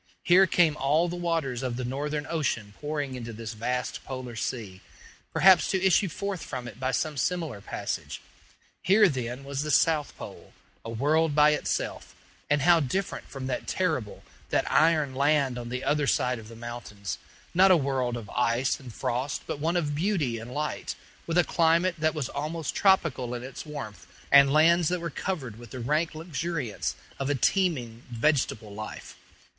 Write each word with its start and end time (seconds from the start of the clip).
Here 0.23 0.47
came 0.47 0.75
all 0.77 1.07
the 1.07 1.15
waters 1.15 1.61
of 1.61 1.75
the 1.77 1.85
Northern 1.85 2.25
ocean 2.27 2.73
pouring 2.81 3.13
into 3.13 3.31
this 3.31 3.53
vast 3.53 4.03
polar 4.03 4.35
sea, 4.35 4.81
perhaps 5.31 5.69
to 5.69 5.85
issue 5.85 6.09
forth 6.09 6.41
from 6.43 6.67
it 6.67 6.79
by 6.79 6.89
some 6.89 7.17
similar 7.17 7.61
passage. 7.61 8.19
Here, 8.81 9.07
then, 9.07 9.43
was 9.43 9.61
the 9.61 9.69
South 9.69 10.17
Pole 10.17 10.53
a 10.83 10.89
world 10.89 11.35
by 11.35 11.51
itself: 11.51 12.15
and 12.49 12.63
how 12.63 12.79
different 12.79 13.27
from 13.29 13.45
that 13.45 13.67
terrible, 13.67 14.23
that 14.49 14.65
iron 14.71 15.13
land 15.13 15.59
on 15.59 15.69
the 15.69 15.83
other 15.83 16.07
side 16.07 16.39
of 16.39 16.47
the 16.47 16.55
mountains! 16.55 17.19
not 17.53 17.69
a 17.69 17.77
world 17.77 18.17
of 18.17 18.27
ice 18.31 18.79
and 18.79 18.91
frost, 18.91 19.43
but 19.45 19.59
one 19.59 19.77
of 19.77 19.93
beauty 19.93 20.39
and 20.39 20.51
light, 20.51 20.95
with 21.27 21.37
a 21.37 21.43
climate 21.43 21.93
that 21.99 22.15
was 22.15 22.27
almost 22.27 22.73
tropical 22.73 23.35
in 23.35 23.43
its 23.43 23.67
warmth, 23.67 24.07
and 24.31 24.51
lands 24.51 24.87
that 24.87 24.99
were 24.99 25.11
covered 25.11 25.59
with 25.59 25.69
the 25.69 25.79
rank 25.79 26.15
luxuriance 26.15 26.95
of 27.19 27.29
a 27.29 27.35
teeming 27.35 28.01
vegetable 28.09 28.73
life. 28.73 29.15